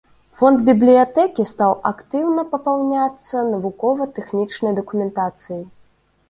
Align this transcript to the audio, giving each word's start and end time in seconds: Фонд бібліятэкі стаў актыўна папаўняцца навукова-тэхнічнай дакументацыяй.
Фонд 0.39 0.61
бібліятэкі 0.69 1.43
стаў 1.49 1.73
актыўна 1.91 2.45
папаўняцца 2.53 3.45
навукова-тэхнічнай 3.51 4.73
дакументацыяй. 4.81 5.63